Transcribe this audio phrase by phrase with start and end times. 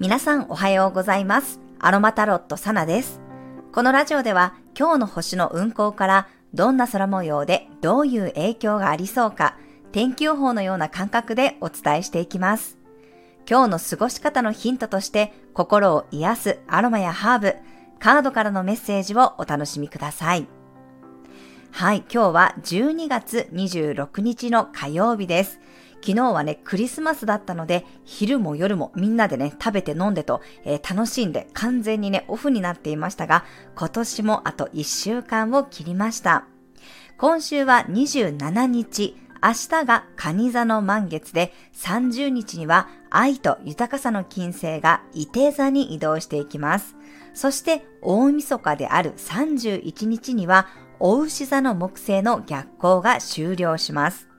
[0.00, 1.60] 皆さんおはようございます。
[1.78, 3.20] アロマタロットサナです。
[3.70, 9.58] このラジオでは今日の星の運行からどんな空模様でどういう影響がありそうか
[9.92, 12.78] 天気予報のような感覚でお伝えしていきます。
[13.46, 17.56] 今日の過ごし方のヒントとして心を癒すアロマやハーブ、
[17.98, 20.48] カードからのメッセージをお楽しみください。
[21.72, 25.60] はい、今日は12月26日の火曜日です。
[26.02, 33.44] 昨日はね、クリスマスだったので、昼も夜もみんなでね、食べて飲んでと、えー、楽しんで完全にね、オフになっていましたが、
[33.76, 36.46] 今年もあと1週間を切りました。
[37.18, 46.96] 今週は27日、明日が蟹座の満月で、30日には愛と豊かさの金星が伊手座に移動していきます。
[47.34, 50.66] そして大晦日である31日には、
[50.98, 54.29] お牛座の木星の逆行が終了します。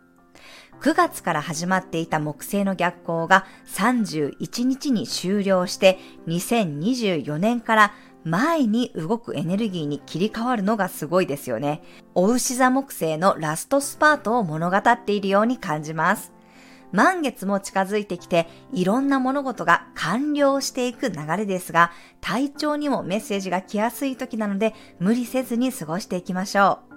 [0.82, 11.84] 9月から始まっていた木星の逆行が31日に終了して2024年から前に動くエネルギーに切り替わるのがすごいですよね。
[12.16, 16.32] お牛座木星のラストスパートを物語っているように感じます。
[16.92, 26.91] 満月も近づいてきて、いろんな物事が完了していく流れですが、体調にもメッセージが来やすい時なので、無理せずに過ごしていきましょう。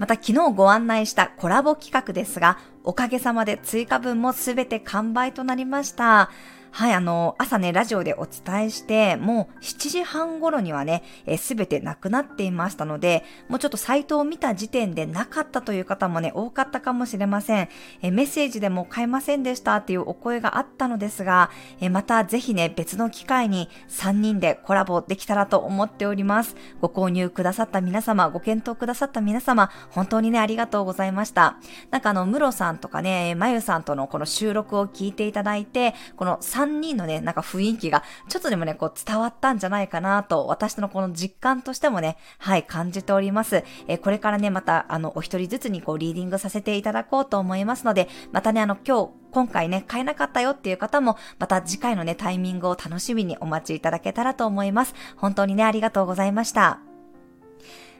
[0.00, 6.30] また昨日ご案内したコラボ企画ですが、おかげさまで追加分もすべて完売となりました。
[6.72, 11.02] はい、あの、朝ね、ラジオでお伝えして、もう7時半頃にはね、
[11.36, 17.68] すべてなくなっていましたので、もうちょっとサイトを見た時点でなかったという方もね、多かったかもしれません。
[18.02, 26.54] えメッセージでも買えませんでしたっていうお声があったのですが、えまたぜひね、別の機会に3人でコラボできたらと思っております。
[26.80, 31.56] ご購入くださった皆様、ご検討くださった皆様、本当にね、ありがとうございました。
[31.90, 43.64] なんかあの、ムロさんとかね、まゆさんとのこの収録を聞いていただいて、この3 3人のね、なんか雰囲気がちょっとでもね、こう伝わったんじゃないかなと、私のこの実感としてもね、はい、感じております。
[43.88, 54.94] えー、これからね、また、あの、お一人ずつにこう、リーディングさせていただこうと思いますので、またね、あの、今日、今回ね、買えなかったよっていう方も、また次回のね、タイミングを楽しみにお待ちいただけたらと思います。
[55.16, 56.80] 本当にね、ありがとうございました。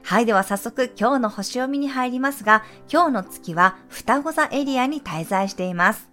[0.03, 6.10] はい、では早速今日の星読みに入りますが、今日の月は双子座エリアに滞在しています。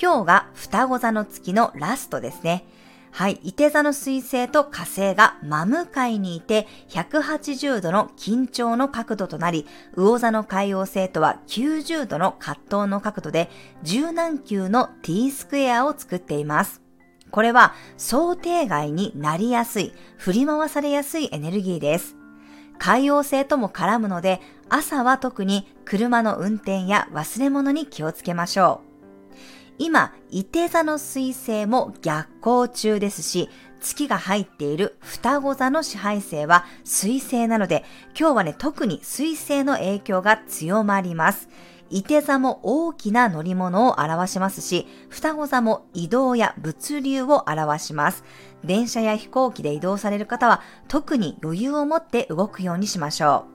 [0.00, 2.64] 今日が双子座の月のラストですね。
[3.12, 3.38] はい。
[3.44, 13.50] 伊手座の水星と火星が真向かいにいて、180度の緊張の角度となり、魚座の海王星とは90度の葛藤の角度で、
[13.84, 16.82] 柔軟球の t スクエアを作っています。
[17.30, 22.16] これは想定外になりやすい、振り回されやすいエネルギーです。
[22.80, 28.93] 海王星とも絡むので、朝は特に車の運転や忘れ物に気をつけましょう。
[29.78, 33.48] 今、伊手座の水星も逆行中ですし、
[33.80, 37.84] 月が入っている双子座の支配星は水星なので、
[38.18, 41.48] 今日はね、特に水星の影響が強まります。
[41.90, 48.24] 伊手座も大きな乗り物を表しますし、双子座も移動や物流を表します。
[48.64, 53.53] 電車や飛行機で移動される方は特に余裕を持って動くようにしましょう。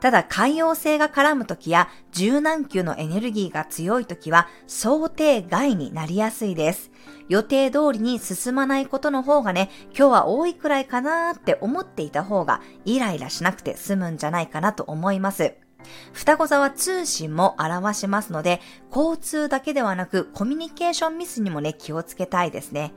[0.00, 6.90] ただ海洋性が絡むときや柔軟球のエネルギーが強いときは想定外になりやすいです。
[7.28, 15.54] 予定通りに進まないことの方がね、今日は多いくらいかなーって思っていた方がイライラしなくて済むんじゃないかなと思います。
[16.12, 18.60] 双子座は通信も表しますので、
[18.94, 22.92] 交通だけではなくコミュニケーションミスにもね、気をつけたいですね。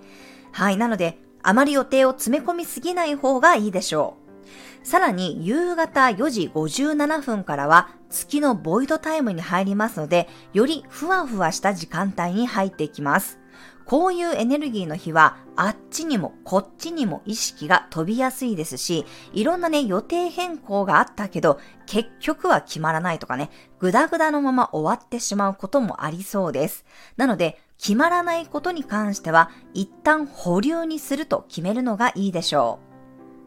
[0.51, 4.22] はい、なので、あまり予定を詰め込みすぎない方がいいでしょう。
[4.83, 13.39] さらに夕方4時57分からは月のボイドタイムに入りますので、よりふわふわした時間帯に入っていきます。
[13.85, 26.85] こういうエネルギーの日は、あっちにもこっちにも意識が飛びやすいですし、いろんなね、予定変更があったけど、結局は決まらないとかね、ぐだぐだのまま終わってしまうこともありそうです。
[27.17, 32.92] なので、決まらないことに関しては、一旦保留にすると決めるのがいいでしょう。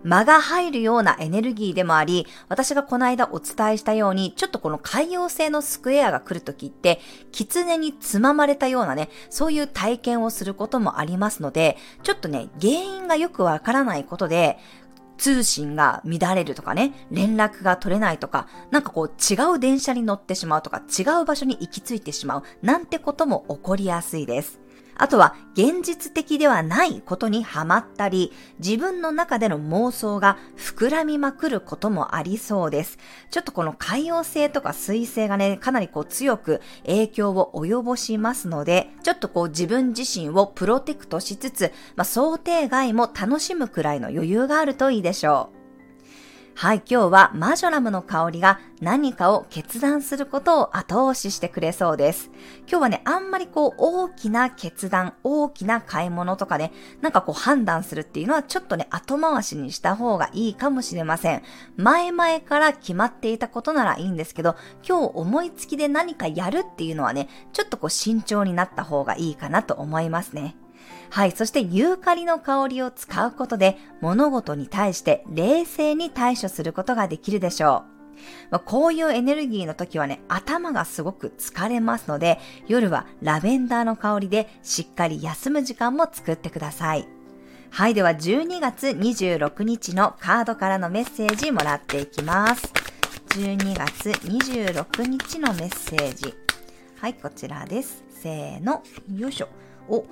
[0.05, 7.01] 間が入るようなエネルギーでもあり、私がこの間お伝えしたように、ちょっとこの海洋性のスクエアが来るときって、
[7.33, 14.59] 狐につままれたようなね、そういう体験をすることもありますので、ちょっとね、原因がよくわからないことで、
[15.19, 24.61] 通信が乱れるとかね、連絡が取れないとか、なんかこう違う電車に乗ってしまうとか、違う場所に行き着いてしまう、なんてことも起こりやすいです。
[24.99, 32.99] あとは現実的ではないことにハマったり、自分の中での妄想が膨らみまくることもありそうです。
[33.31, 45.56] ちょっとこの海洋性とか水性がね、かなりこう強く影響を及ぼしますので、ちょっとこう自分自身をプロテクトしつつ、まあ、想定外も楽しむくらいの余裕があるといいでしょう。
[46.59, 52.31] はい、今日はマジョラムの香りが何かを決断することを後押ししてくれそうです。
[52.61, 56.73] 今日はね、あんまりこう大きな決断、大きな買い物とかね、
[57.03, 61.43] なんかこう判断するっていうのはちょっとね、後回しにした方がいいかもしれません。
[61.77, 70.57] 前々から決まっていたことならいいんですけど、今日思いつきで何かやるっていうのはね、ちょっとこう慎重になった方がいいかなと思いますね。
[71.11, 71.33] はい。
[71.33, 77.97] そしてユーカリの香りを使うことで物事に対して冷静に対処することができるでしょう。
[78.51, 87.07] まあ、こういうエネルギーの時はね、頭がすごく疲れますので、夜はラベンダーの香りでしっかり休む時間も作ってください。
[87.71, 87.95] はい。
[87.95, 92.73] では12月26日のカードからのメッセージもらっていきます。
[93.31, 96.35] 12月26日のメッセージ。
[96.99, 98.03] はい、こちらです。
[98.09, 98.83] せーの。
[99.15, 99.49] よいしょ。
[99.89, 100.07] お、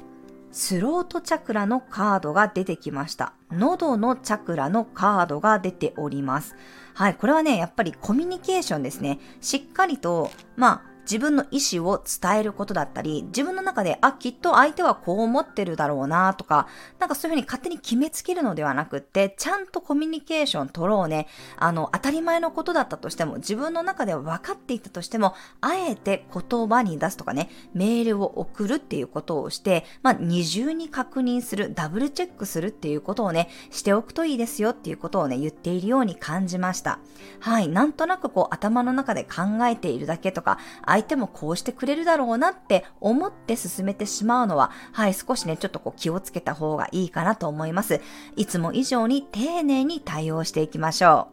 [0.55, 3.33] スロートチャクラのカードが出てきました。
[3.51, 6.55] 喉のチャクラのカードが出ております。
[6.95, 9.19] はい、これはね、やっぱりコミュニケーションですね。
[9.41, 16.67] しっかりと、まあ、自分の意思を伝えることだったり、自分の中で、あ、きっと相手はこう思ってるだろうなとか、
[16.99, 21.29] なんかそういうふうに勝手に決めつけるのではなくって、ちゃんとコミュニケーション取ろうね。
[21.57, 36.99] あの、当たり前のことだったとしても、自分の中では分かっていたとしても、あえて言葉に出すとかね、メールを送るっていうことをして、まあ、二重に確認する、ダブルチェックするっていうことをね、しておくといいですよっていうことをね、言っているように感じました。
[37.41, 40.59] はい、なんとなくこう頭の中で考えているだけとか、
[40.95, 48.01] 相手もこうしてくれるだろうなって思って進めてしまうのは、はい、少しね、ちょっとこう気をつけた方がいいかなと思います。
[48.37, 51.31] いつも以上に丁寧に対応していきましょ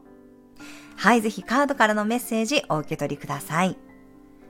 [0.58, 0.64] う。
[0.98, 3.78] はい、ぜひカードからのメッセージお受け取りください。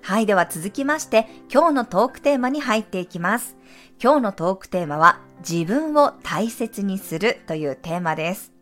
[0.01, 3.57] はい、では続きまして、今日のトークテーマに入っていきます。
[4.01, 8.53] 今日のトークテーマは、自分を大切にするというテーマです。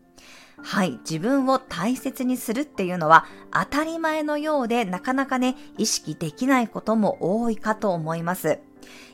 [0.62, 8.60] はい、自分を大切にするっていうのは当たり前のようでなかなかね、意識できないことも多いかと思います。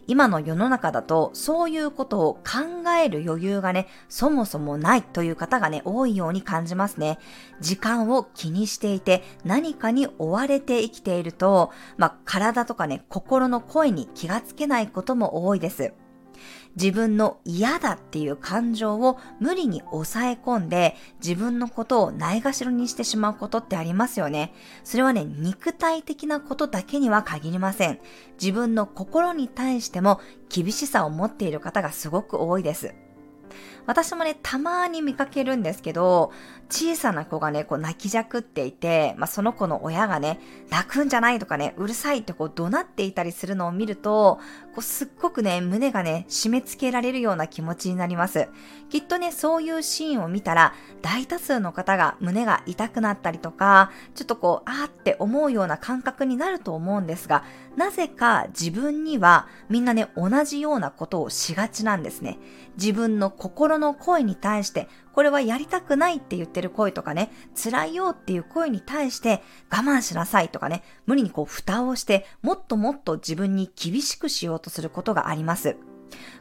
[0.09, 7.19] 今の世の中だとそういうことを考える余裕がね、そもそもないという方がね、多いように感じますね。
[7.61, 15.93] 時間を気にしていて何かに追われて生きていると、まあ、体とかね、心の声に気がつけないことも多いです。
[16.77, 24.53] 自分の嫌だっていう感情を無理に抑え込んで自分のことをないがしろにしてしまうことってありますよね。
[24.85, 27.99] それはね、肉体的なことだけには限りません。
[28.41, 32.95] 自分の心に対しても厳しさを持っている方がすごく多いです。
[33.87, 36.33] 私もね、たまに見かけるんですけど、
[36.69, 40.41] 小さな子がね、こう泣きじゃくっていて、まあ、その子の親がね、
[40.71, 44.39] 泣くんじゃないとかね、うるさいってこう怒鳴っていたりするのを見ると、
[44.75, 48.49] こうすっごくね、胸がね、締め付けられるような気持ちになります。
[48.91, 57.45] きっとね、そういうシーンを見たら、大多数の方が胸が痛くなったりとか、ちょっとこう、あーって思うような感覚になると思うんですが、
[57.77, 62.39] なぜか自分にはみんなね、同じようなことをしがちなんですね。
[62.77, 75.79] 自分の心の声に対して、これはやりたくないって言ってる声とかね、辛いよっていう声に対して我慢しなさいとかね、無理にこう蓋をして、もっともっと自分に厳しくしようとすることがあります。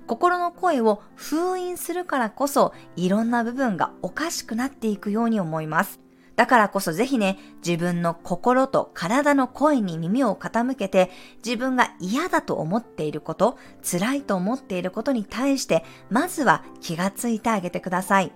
[0.07, 6.01] 心の声を封印するからこそ、いろんな部分がおかしくなっていくように思います。
[6.35, 11.11] だからこそぜひね、自分の心と体の声に耳を傾けて、
[11.45, 13.57] 自分が嫌だと思っていること、
[13.89, 18.33] 辛いと思っていることに対して、まずは気がついてあげてください。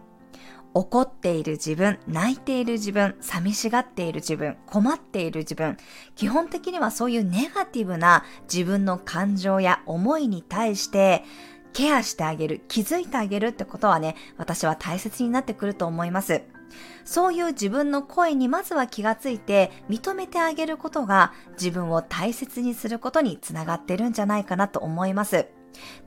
[0.73, 5.77] 怒っている自分、泣いている自分、寂しがっている自分、困っている自分、
[6.15, 11.23] 基本的にはそういうネガティブな自分の感情や思いに対して、
[11.73, 16.41] ケアしてあげる、気づいてあげるってことはね、私は大切になってくると思います。
[17.03, 25.47] そういう自分の声にまずは気がついて認めてあげることが自分を大切にすることにつながってるんじゃないかなと思います。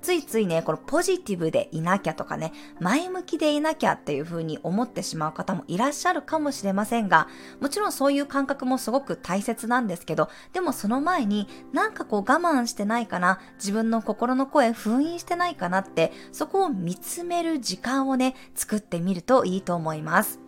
[0.00, 7.28] ついついね、このポジティブでいなきゃとかね、前向きでいなきゃっていう風に思ってしまう方もいらっしゃるかもしれませんが、
[7.60, 20.40] もちろんそういう感覚もすごく大切なんですけど、でもその前になんかこう我慢してないかな、自分の心の声封印してないかなって、そこを見つめる時間をね、作ってみるといいと思います。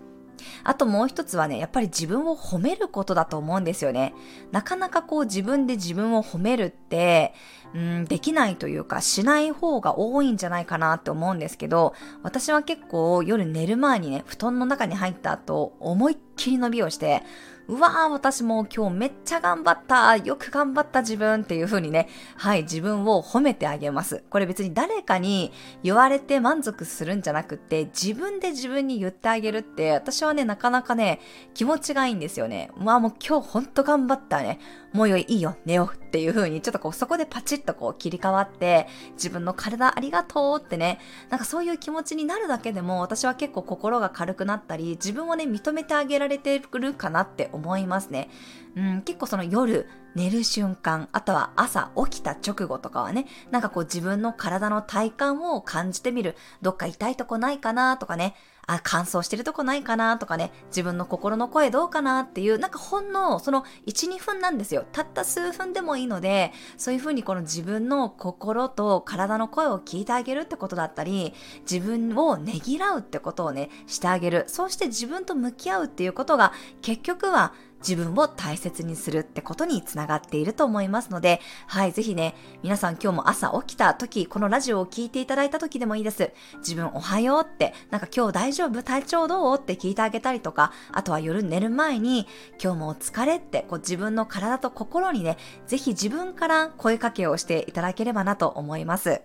[0.63, 4.15] あともう一つはね、やっぱり自分を褒めることだと思うんですよね。
[4.53, 7.35] なかなかこう自分で自分を褒めるって、
[7.75, 17.23] うん、できないというか、しない方が多いんじゃないかなって思うんですけど、私は結構夜寝る前にね、布団の中に入った後、思いっきり伸びをして、
[17.67, 24.23] うわー、私も今日めっちゃ頑張った、よく頑張った自分っていう風にね、はい、自分を褒めてあげます。
[24.29, 25.51] これ別に誰かに
[25.83, 31.21] 言われて満足するんじゃなくって、自分で自分に言ってあげるって、私はね、なかなかね、
[31.55, 32.71] 気持ちがいいんですよね。
[32.77, 34.61] まあもう今日ほんと頑張ったね。
[34.93, 48.31] もうよいいよ、寝ようっていう風に、ちょっとこうそこでパチッとこう切り替わって、自分の体ありがとうってね、なんかそういう気持ちになるだけでも、私は結構心が軽くなったり、自分をね、認めてあげられてるかなって思いますね。
[48.77, 56.37] うん、結構その夜寝る瞬間、あとは朝起きた直後とかはね、なんかこう自分の体の体感を感じてみる。
[56.63, 64.85] どっか痛いとこないかなとかね、あ、乾燥してるとこないかなとかね、自分の心の声どうかなっていう、なんかほんのその1、2分なんですよ。
[64.93, 71.35] たった数分でもいいので、そういうふうにこの自分の心と体の声を聞いてあげるってことだったり、
[71.71, 74.45] 自分をねぎらうってことをね、してあげる。
[74.49, 76.53] そうして自分と向き合うっていうことが、
[76.83, 77.53] 結局は
[77.87, 86.33] 自分を大切にするってことにつながっていると思いますので、はい、ぜひね、皆さん今日も朝起きた時、このラジオを聞いていただいた時でもいいです。
[86.59, 89.59] 自分おはようって、なんか今日大丈夫体調どう？
[89.59, 92.27] って聞いてあげたりとか、あとは夜寝る前に、
[92.63, 95.37] 今日もお疲れって、こう自分の体と心にね、
[95.67, 99.21] ぜひ自分から声かけをしていただければなと思います。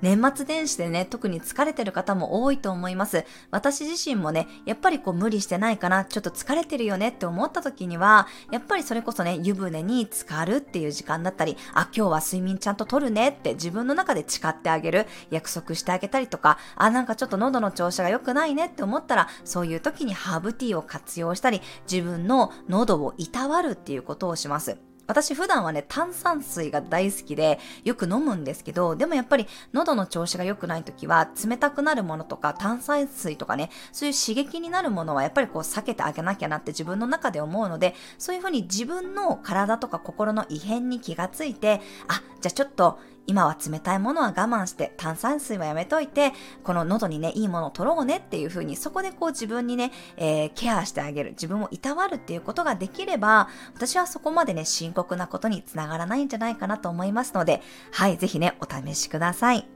[0.00, 3.24] 年末年始でね、特に疲れてる方も多いと思います。
[3.50, 24.78] 私自身もね、やっぱりこう無理してないかな、ちょっと疲れてるよねって思った時には、やっぱりそれこそね、湯船に浸かるっていう時間だったり、あ、今日は睡眠ちゃんととるねって自分の中で誓ってあげる、約束してあげたりとか、あ、なんかちょっと喉の調子が良くないねって思ったら、そういう時にハーブティーを活用したり、自分の喉をいたわるっていうことをします。
[25.08, 46.32] 私普段はね、炭酸水が大好きでよく飲むんですけど、でもやっぱり喉の調子が良くない時は冷たくなるものとか炭酸水とかね、そういう刺激になるものはやっぱりこう避けてあげなきゃなって自分の中で思うので、そういうふうに自分の体とか心の異変に気がついて、あ、じゃあちょっと今は冷たいものは我慢して炭酸水はやめといて、
[46.64, 57.60] この喉にね、いいものを取ろうねっていう風に、そこでこう自分にね、えー、ケアしてあげる、自分をいたわるっていうことができれば、私はそこまでね、深刻なことにつながらないんじゃないかなと思いますので、
[57.92, 59.68] はい、ぜひね、お試しください。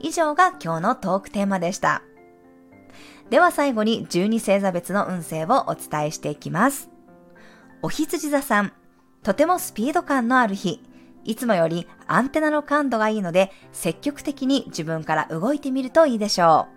[0.00, 2.02] 以上が今日のトークテーマでした。
[3.28, 6.88] では最後に12星座別の運勢をお伝えしていきます。
[7.82, 8.72] お羊座さん、
[9.22, 10.80] とてもスピード感のある日、
[11.26, 16.76] いつもよりアンテナの感度がいいので、積極的に自分から動いてみるといいでしょう。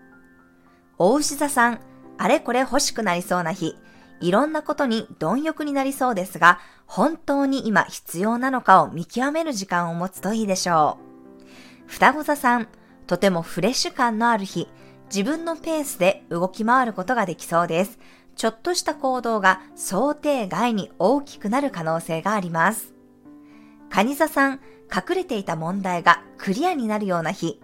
[0.97, 1.79] 大牛座さん、
[2.17, 3.75] あれこれ欲しくなりそうな日、
[4.19, 10.97] いろんなことに貪欲になりそうですが、本当に今必要なのかを見極める時間を持つといいでしょ
[11.87, 11.87] う。
[11.87, 12.67] 双子座さん、
[13.07, 14.67] とてもフレッシュ感のある日、
[15.05, 17.97] 自分のペースで動き回ることができそうです。
[18.35, 22.98] ちょっとした行動が想定外に大きくなる可能性があります。
[23.89, 24.59] カニ座さん、
[24.93, 27.61] 隠れていた問題がクリアになるような日、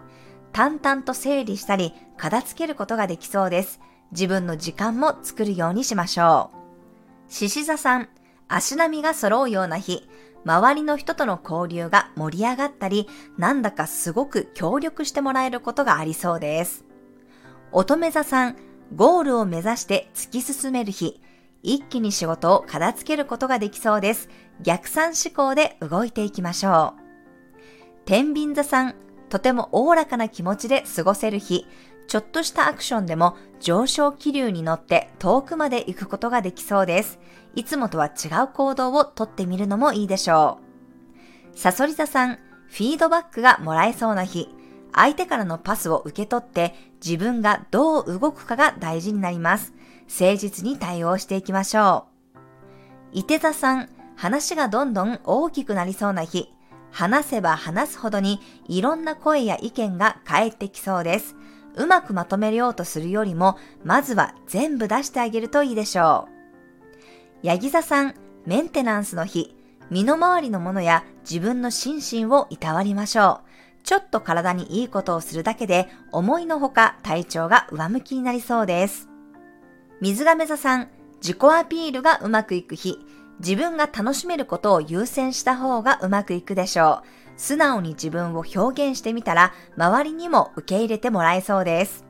[0.52, 3.80] 淡々と整理したり、片付けることができそうです。
[4.12, 6.50] 自分の時間も作るようにしましょ
[7.28, 7.32] う。
[7.32, 8.08] 獅子座さん、
[8.48, 10.08] 足並みが揃うような日、
[10.44, 16.84] 周りの人との交流が盛り上がったり、なんだかすごく協力してもらえることがありそうです。
[17.72, 18.56] 乙女座さん、
[18.94, 21.20] ゴールを目指して突き進める日、
[21.62, 24.28] 一気に仕事を片付けることができそうです。
[24.62, 27.02] 逆算思考で動いていきましょう。
[28.04, 28.94] 天秤座さん、
[29.28, 31.66] とてもおおらかな気持ちで過ごせる日、
[32.06, 37.18] ちょっとしたアクションでも上昇気流に乗って遠くまで行くことができそうです。
[37.54, 40.58] いつもとは違う行動をとってみるのもいいでしょ
[41.54, 41.58] う。
[41.58, 44.48] サソリ座さん、フィードバックがもらえそうな日、
[44.94, 49.74] 相手からのパスを受け取って自分がどう動くかが大事になります。
[50.08, 52.06] 誠実に対応していきましょ
[53.12, 53.18] う。
[53.18, 56.52] 伊手座さん、話がどんどん大きくなりそうな日、
[56.90, 61.36] 話せば話すほどにいろんな声や意見が返ってきそうです。
[61.76, 66.26] うまくまとめようとするよりも、まずは全部出してあげるといいでしょ
[67.42, 67.46] う。
[67.46, 68.14] ヤギ座さん、
[68.46, 69.54] メンテナンスの日、
[69.90, 73.82] 身の回りのものや自分の心身をいたわりましょう。
[73.84, 79.08] ちょっと体にいいことをするだけで思いのほか体調が上向きになりそうです。
[80.00, 80.88] 水亀座さん、
[81.22, 82.98] 自己アピールがうまくいく日、
[83.40, 87.06] 自分が楽しめることを優先した方がうまくいくでしょう。
[87.36, 92.04] 素直に自分を表現してみたら、周りにも受け入れてもらえそうです。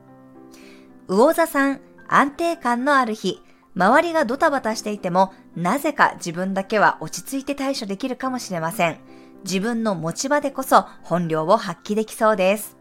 [1.07, 3.41] 魚座さん、安定感のある日、
[3.75, 8.97] 周りがドタバタしていても、なぜか自分だけは落ち着いて対処できるかもしれません。
[9.43, 12.77] 自分の持ち場でこそ本領を発揮できそうです。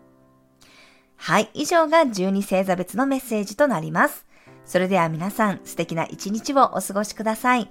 [1.17, 4.27] はい、以上が12星座別のメッセージとなります。
[4.65, 7.71] それでは皆さん、素敵な一日をお過ごしください。